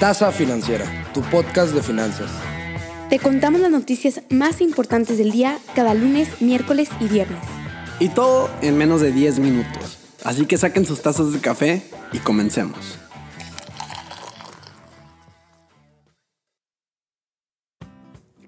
[0.00, 2.28] Tasa Financiera, tu podcast de finanzas.
[3.08, 7.38] Te contamos las noticias más importantes del día cada lunes, miércoles y viernes.
[8.00, 9.98] Y todo en menos de 10 minutos.
[10.24, 12.98] Así que saquen sus tazas de café y comencemos.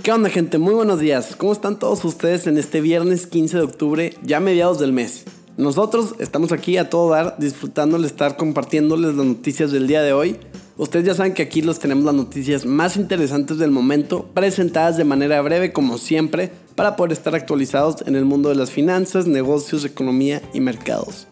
[0.02, 0.59] ¿Qué onda gente?
[0.59, 1.37] Muy buenos días.
[1.37, 5.24] ¿Cómo están todos ustedes en este viernes 15 de octubre, ya mediados del mes?
[5.56, 10.12] Nosotros estamos aquí a todo dar, disfrutando de estar compartiéndoles las noticias del día de
[10.12, 10.38] hoy.
[10.79, 15.05] Ustedes ya saben que aquí los tenemos las noticias más interesantes del momento, presentadas de
[15.05, 19.87] manera breve como siempre, para poder estar actualizados en el mundo de las finanzas, negocios,
[19.87, 21.29] economía y mercados.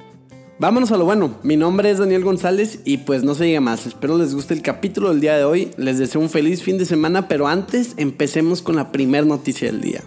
[0.59, 1.37] Vámonos a lo bueno.
[1.43, 3.87] Mi nombre es Daniel González y pues no se diga más.
[3.87, 5.73] Espero les guste el capítulo del día de hoy.
[5.77, 9.83] Les deseo un feliz fin de semana, pero antes empecemos con la primera noticia del
[9.83, 10.05] día.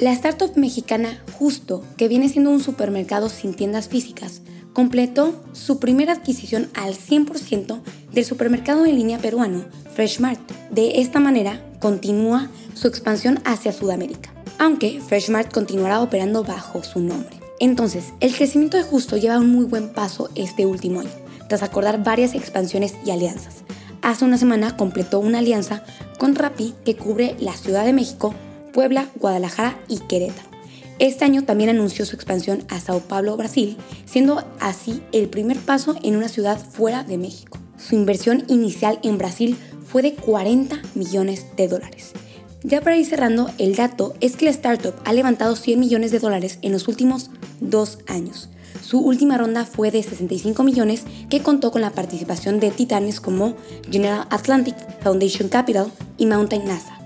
[0.00, 4.40] La startup mexicana Justo, que viene siendo un supermercado sin tiendas físicas,
[4.76, 7.80] completó su primera adquisición al 100%
[8.12, 10.38] del supermercado en línea peruano Freshmart.
[10.70, 17.40] De esta manera, continúa su expansión hacia Sudamérica, aunque Freshmart continuará operando bajo su nombre.
[17.58, 21.08] Entonces, el crecimiento de Justo lleva un muy buen paso este último año,
[21.48, 23.62] tras acordar varias expansiones y alianzas.
[24.02, 25.84] Hace una semana completó una alianza
[26.18, 28.34] con Rappi que cubre la Ciudad de México,
[28.74, 30.55] Puebla, Guadalajara y Querétaro.
[30.98, 35.96] Este año también anunció su expansión a Sao Paulo, Brasil, siendo así el primer paso
[36.02, 37.58] en una ciudad fuera de México.
[37.76, 42.14] Su inversión inicial en Brasil fue de 40 millones de dólares
[42.66, 46.18] ya para ir cerrando, el dato es que la startup ha levantado 100 millones de
[46.18, 47.30] dólares en los últimos
[47.60, 48.48] dos años.
[48.82, 53.54] Su última ronda fue de 65 millones que contó con la participación de titanes como
[53.88, 57.05] General Atlantic, Foundation Capital y Mountain NASA.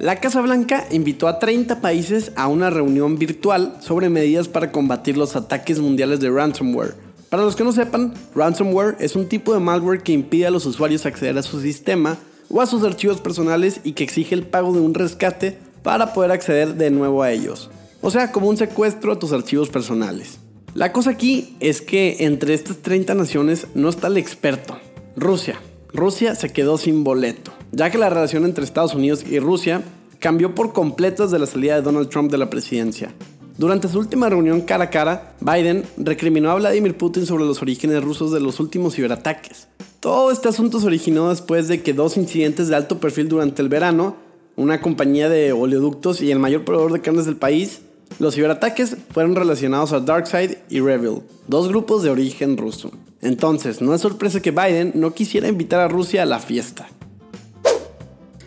[0.00, 5.18] La Casa Blanca invitó a 30 países a una reunión virtual sobre medidas para combatir
[5.18, 6.94] los ataques mundiales de ransomware.
[7.28, 10.64] Para los que no sepan, ransomware es un tipo de malware que impide a los
[10.64, 12.16] usuarios acceder a su sistema
[12.48, 16.30] o a sus archivos personales y que exige el pago de un rescate para poder
[16.30, 17.68] acceder de nuevo a ellos.
[18.00, 20.38] O sea, como un secuestro a tus archivos personales.
[20.72, 24.78] La cosa aquí es que entre estas 30 naciones no está el experto,
[25.14, 25.60] Rusia.
[25.92, 29.82] Rusia se quedó sin boleto, ya que la relación entre Estados Unidos y Rusia
[30.18, 33.12] cambió por completo desde la salida de Donald Trump de la presidencia.
[33.58, 38.02] Durante su última reunión cara a cara, Biden recriminó a Vladimir Putin sobre los orígenes
[38.02, 39.68] rusos de los últimos ciberataques,
[40.00, 43.68] todo este asunto se originó después de que dos incidentes de alto perfil durante el
[43.68, 44.16] verano,
[44.56, 47.82] una compañía de oleoductos y el mayor proveedor de carnes del país,
[48.18, 52.90] los ciberataques fueron relacionados a DarkSide y Revil, dos grupos de origen ruso.
[53.22, 56.88] Entonces, no es sorpresa que Biden no quisiera invitar a Rusia a la fiesta.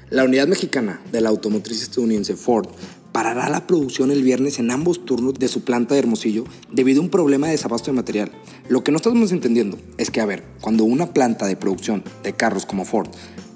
[0.10, 2.68] La unidad mexicana de la automotriz estadounidense Ford
[3.12, 7.04] parará la producción el viernes en ambos turnos de su planta de Hermosillo debido a
[7.04, 8.32] un problema de desabasto de material.
[8.68, 12.34] Lo que no estamos entendiendo es que, a ver, cuando una planta de producción de
[12.34, 13.10] carros como Ford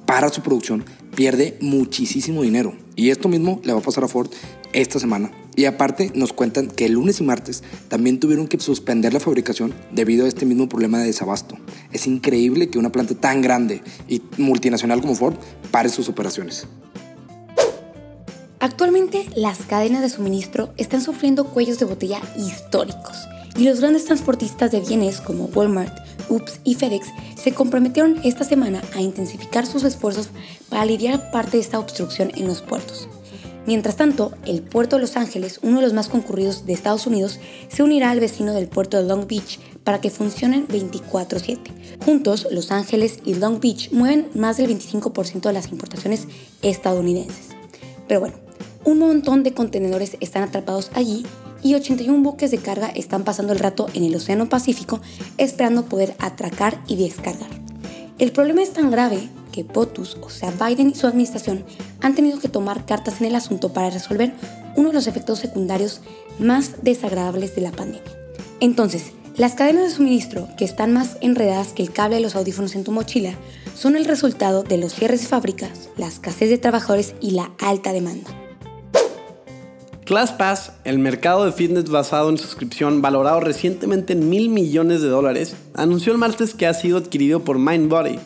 [0.06, 0.85] para su producción,
[1.16, 2.73] pierde muchísimo dinero.
[2.96, 4.29] Y esto mismo le va a pasar a Ford
[4.72, 5.31] esta semana.
[5.57, 9.73] Y aparte nos cuentan que el lunes y martes también tuvieron que suspender la fabricación
[9.91, 11.57] debido a este mismo problema de desabasto.
[11.91, 15.35] Es increíble que una planta tan grande y multinacional como Ford
[15.72, 16.67] pare sus operaciones.
[18.59, 23.17] Actualmente las cadenas de suministro están sufriendo cuellos de botella históricos
[23.57, 25.97] y los grandes transportistas de bienes como Walmart,
[26.29, 30.29] UPS y FedEx se comprometieron esta semana a intensificar sus esfuerzos
[30.69, 33.09] para aliviar parte de esta obstrucción en los puertos.
[33.67, 37.38] Mientras tanto, el puerto de Los Ángeles, uno de los más concurridos de Estados Unidos,
[37.67, 41.72] se unirá al vecino del puerto de Long Beach para que funcionen 24/7.
[42.05, 46.28] Juntos, Los Ángeles y Long Beach mueven más del 25% de las importaciones
[46.61, 47.50] estadounidenses.
[48.07, 48.35] Pero bueno,
[48.85, 51.25] un montón de contenedores están atrapados allí
[51.61, 55.01] y 81 buques de carga están pasando el rato en el Océano Pacífico
[55.38, 57.66] esperando poder atracar y descargar.
[58.19, 61.63] El problema es tan grave que POTUS, o sea Biden y su administración,
[62.01, 64.33] han tenido que tomar cartas en el asunto para resolver
[64.75, 66.01] uno de los efectos secundarios
[66.39, 68.11] más desagradables de la pandemia.
[68.59, 72.75] Entonces, las cadenas de suministro, que están más enredadas que el cable de los audífonos
[72.75, 73.35] en tu mochila,
[73.75, 77.93] son el resultado de los cierres de fábricas, la escasez de trabajadores y la alta
[77.93, 78.47] demanda.
[80.08, 85.58] ClassPass, el mercado de fitness basado en suscripción valorado recientemente en mil millones de dólares,
[85.74, 88.18] anunció el martes que ha sido adquirido por MindBody.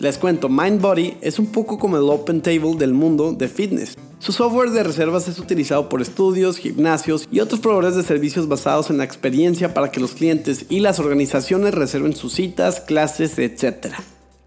[0.00, 3.96] Les cuento, MindBody es un poco como el Open Table del mundo de fitness.
[4.18, 8.90] Su software de reservas es utilizado por estudios, gimnasios y otros proveedores de servicios basados
[8.90, 13.94] en la experiencia para que los clientes y las organizaciones reserven sus citas, clases, etc.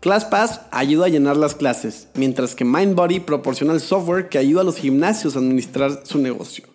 [0.02, 4.66] ClassPass ayuda a llenar las clases, mientras que MindBody proporciona el software que ayuda a
[4.66, 6.71] los gimnasios a administrar su negocio.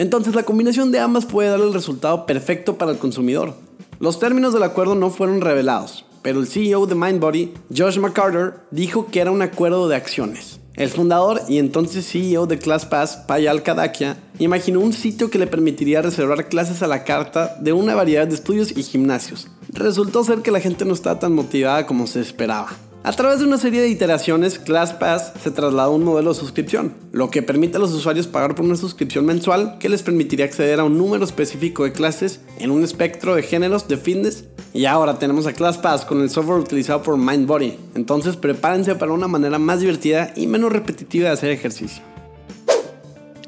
[0.00, 3.52] Entonces la combinación de ambas puede dar el resultado perfecto para el consumidor.
[3.98, 9.08] Los términos del acuerdo no fueron revelados, pero el CEO de Mindbody, Josh McCarter, dijo
[9.08, 10.58] que era un acuerdo de acciones.
[10.74, 16.00] El fundador y entonces CEO de ClassPass, Payal Kadakia, imaginó un sitio que le permitiría
[16.00, 19.48] reservar clases a la carta de una variedad de estudios y gimnasios.
[19.68, 22.70] Resultó ser que la gente no estaba tan motivada como se esperaba.
[23.02, 26.92] A través de una serie de iteraciones, ClassPass se trasladó a un modelo de suscripción,
[27.12, 30.80] lo que permite a los usuarios pagar por una suscripción mensual que les permitiría acceder
[30.80, 34.44] a un número específico de clases en un espectro de géneros de fitness.
[34.74, 39.28] Y ahora tenemos a ClassPass con el software utilizado por MindBody, entonces prepárense para una
[39.28, 42.09] manera más divertida y menos repetitiva de hacer ejercicio.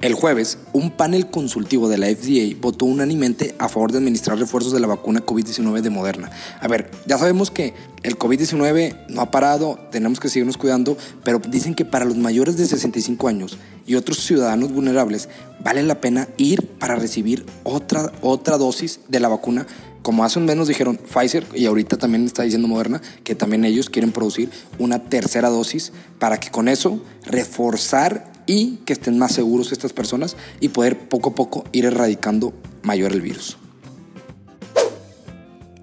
[0.03, 4.73] El jueves, un panel consultivo de la FDA votó unánimemente a favor de administrar refuerzos
[4.73, 6.29] de la vacuna COVID-19 de Moderna.
[6.61, 7.73] A ver, ya sabemos que
[8.03, 12.57] el COVID-19 no ha parado, tenemos que seguirnos cuidando, pero dicen que para los mayores
[12.57, 15.29] de 65 años y otros ciudadanos vulnerables
[15.63, 19.69] vale la pena ir para recibir otra, otra dosis de la vacuna
[20.03, 23.65] como hace un mes nos dijeron Pfizer y ahorita también está diciendo Moderna que también
[23.65, 24.51] ellos quieren producir
[24.81, 30.37] una tercera dosis para que con eso reforzar y que estén más seguros estas personas
[30.61, 32.53] y poder poco a poco ir erradicando
[32.83, 33.56] mayor el virus.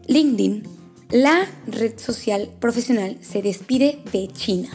[0.07, 0.63] LinkedIn,
[1.11, 4.69] la red social profesional, se despide de China.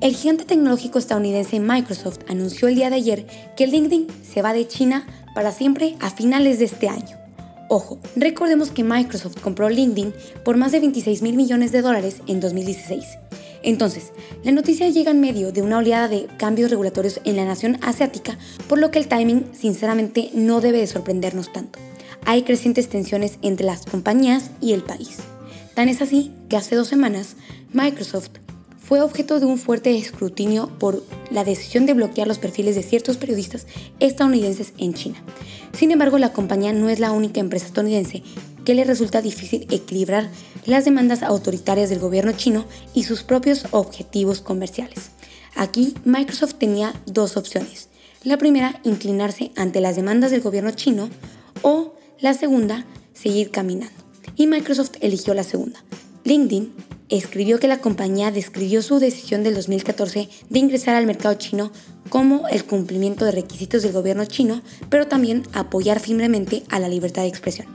[0.00, 3.26] El gigante tecnológico estadounidense Microsoft anunció el día de ayer
[3.56, 7.16] que LinkedIn se va de China para siempre a finales de este año.
[7.70, 10.12] Ojo, recordemos que Microsoft compró LinkedIn
[10.44, 13.04] por más de 26 mil millones de dólares en 2016
[13.64, 14.12] entonces,
[14.42, 18.38] la noticia llega en medio de una oleada de cambios regulatorios en la nación asiática,
[18.68, 21.78] por lo que el timing sinceramente no debe de sorprendernos tanto.
[22.26, 25.16] Hay crecientes tensiones entre las compañías y el país.
[25.74, 27.36] Tan es así que hace dos semanas
[27.72, 28.30] Microsoft
[28.78, 33.16] fue objeto de un fuerte escrutinio por la decisión de bloquear los perfiles de ciertos
[33.16, 33.66] periodistas
[33.98, 35.22] estadounidenses en China.
[35.72, 38.22] Sin embargo, la compañía no es la única empresa estadounidense
[38.64, 40.30] que le resulta difícil equilibrar
[40.66, 42.64] las demandas autoritarias del gobierno chino
[42.94, 45.10] y sus propios objetivos comerciales.
[45.54, 47.88] Aquí Microsoft tenía dos opciones.
[48.24, 51.10] La primera, inclinarse ante las demandas del gobierno chino
[51.62, 53.94] o la segunda, seguir caminando.
[54.36, 55.84] Y Microsoft eligió la segunda.
[56.24, 56.72] LinkedIn
[57.10, 61.70] escribió que la compañía describió su decisión del 2014 de ingresar al mercado chino
[62.08, 67.22] como el cumplimiento de requisitos del gobierno chino, pero también apoyar firmemente a la libertad
[67.22, 67.66] de expresión.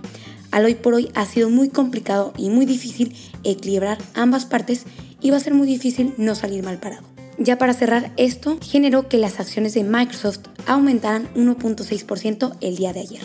[0.52, 4.84] Al hoy por hoy ha sido muy complicado y muy difícil equilibrar ambas partes
[5.22, 7.04] y va a ser muy difícil no salir mal parado.
[7.38, 13.00] Ya para cerrar, esto generó que las acciones de Microsoft aumentaran 1.6% el día de
[13.00, 13.22] ayer.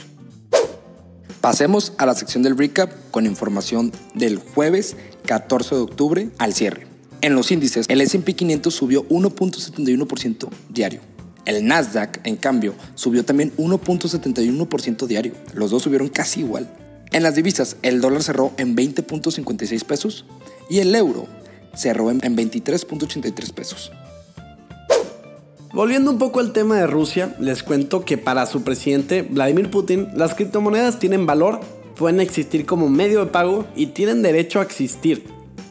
[1.40, 6.86] Pasemos a la sección del recap con información del jueves 14 de octubre al cierre.
[7.22, 11.00] En los índices, el SP 500 subió 1.71% diario.
[11.44, 15.32] El Nasdaq, en cambio, subió también 1.71% diario.
[15.54, 16.70] Los dos subieron casi igual.
[17.12, 20.24] En las divisas, el dólar cerró en 20.56 pesos
[20.68, 21.26] y el euro
[21.74, 23.92] cerró en 23.83 pesos.
[25.72, 30.06] Volviendo un poco al tema de Rusia, les cuento que para su presidente Vladimir Putin,
[30.14, 31.60] las criptomonedas tienen valor,
[31.96, 35.26] pueden existir como medio de pago y tienen derecho a existir.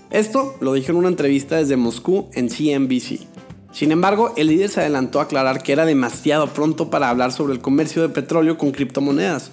[0.10, 3.26] Esto lo dijo en una entrevista desde Moscú en CNBC.
[3.72, 7.54] Sin embargo, el líder se adelantó a aclarar que era demasiado pronto para hablar sobre
[7.54, 9.52] el comercio de petróleo con criptomonedas,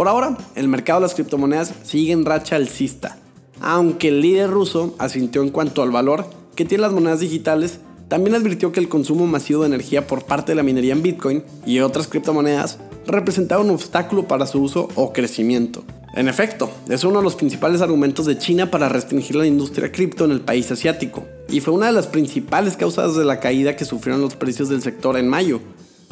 [0.00, 3.18] por ahora, el mercado de las criptomonedas sigue en racha alcista,
[3.60, 8.34] aunque el líder ruso asintió en cuanto al valor que tienen las monedas digitales, también
[8.34, 11.80] advirtió que el consumo masivo de energía por parte de la minería en Bitcoin y
[11.80, 15.84] otras criptomonedas representaba un obstáculo para su uso o crecimiento.
[16.14, 20.24] En efecto, es uno de los principales argumentos de China para restringir la industria cripto
[20.24, 23.84] en el país asiático, y fue una de las principales causas de la caída que
[23.84, 25.60] sufrieron los precios del sector en mayo.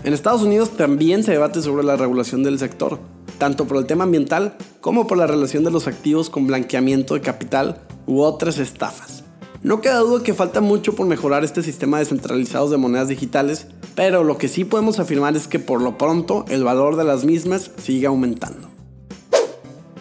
[0.05, 3.01] En Estados Unidos también se debate sobre la regulación del sector,
[3.39, 7.21] tanto por el tema ambiental como por la relación de los activos con blanqueamiento de
[7.21, 9.25] capital u otras estafas.
[9.63, 13.67] No queda duda que falta mucho por mejorar este sistema descentralizado de monedas digitales,
[13.97, 17.25] pero lo que sí podemos afirmar es que por lo pronto el valor de las
[17.25, 18.69] mismas sigue aumentando.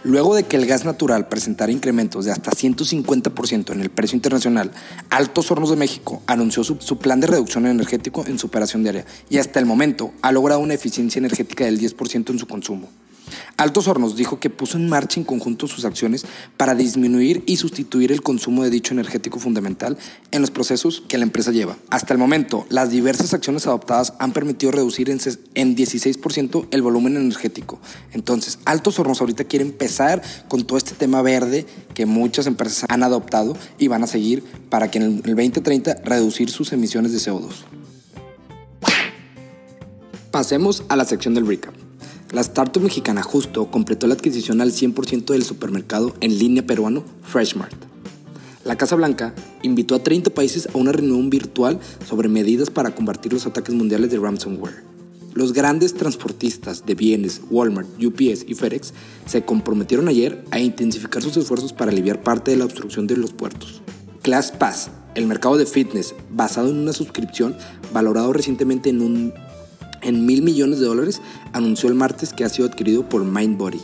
[0.07, 4.71] Luego de que el gas natural presentara incrementos de hasta 150% en el precio internacional,
[5.09, 9.39] Altos Hornos de México anunció su, plan de reducción energético en su operación diaria y
[9.39, 12.87] hasta el momento ha logrado una eficiencia energética del 10% en su consumo.
[13.57, 16.25] Altos Hornos dijo que puso en marcha en conjunto sus acciones
[16.57, 19.97] para disminuir y sustituir el consumo de dicho energético fundamental
[20.31, 21.77] en los procesos que la empresa lleva.
[21.89, 27.79] Hasta el momento, las diversas acciones adoptadas han permitido reducir en 16% el volumen energético.
[28.13, 33.03] Entonces, Altos Hornos ahorita quiere empezar con todo este tema verde que muchas empresas han
[33.03, 37.51] adoptado y van a seguir para que en el 2030 reducir sus emisiones de CO2.
[40.31, 41.86] Pasemos a la sección del recap.
[42.31, 47.75] La startup mexicana Justo completó la adquisición al 100% del supermercado en línea peruano Freshmart.
[48.65, 53.31] La Casa Blanca invitó a 30 países a una reunión virtual sobre medidas para combatir
[53.31, 54.83] los ataques mundiales de ransomware.
[55.35, 58.93] Los grandes transportistas de bienes, Walmart, UPS y FedEx,
[59.25, 63.31] se comprometieron ayer a intensificar sus esfuerzos para aliviar parte de la obstrucción de los
[63.31, 63.81] puertos.
[64.21, 67.55] ClassPass, el mercado de fitness basado en una suscripción
[67.93, 69.33] valorado recientemente en, un,
[70.01, 71.21] en mil millones de dólares,
[71.53, 73.81] anunció el martes que ha sido adquirido por MindBody.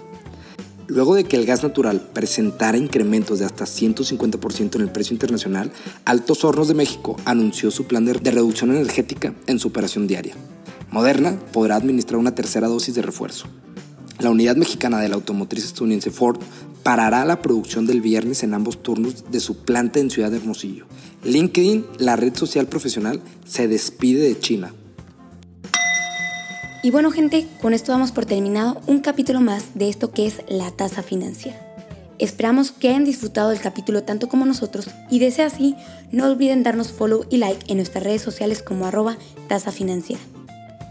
[0.88, 5.72] Luego de que el gas natural presentara incrementos de hasta 150% en el precio internacional,
[6.06, 10.36] Altos Hornos de México anunció su plan de reducción energética en su operación diaria.
[10.92, 13.48] Moderna podrá administrar una tercera dosis de refuerzo.
[14.20, 16.40] La unidad mexicana de la automotriz estadounidense Ford
[16.84, 20.86] parará la producción del viernes en ambos turnos de su planta en Ciudad de Hermosillo.
[21.24, 24.74] LinkedIn, la red social profesional, se despide de China.
[26.84, 30.42] Y bueno gente, con esto damos por terminado un capítulo más de esto que es
[30.50, 31.58] la tasa financiera.
[32.20, 35.78] Esperamos que hayan disfrutado del capítulo tanto como nosotros y de ser así,
[36.12, 39.16] no olviden darnos follow y like en nuestras redes sociales como arroba
[39.48, 40.22] tasa financiera.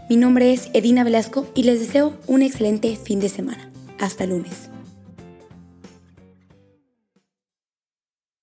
[0.09, 3.69] Mi nombre es Edina Velasco y les deseo un excelente fin de semana.
[3.99, 4.72] Hasta lunes.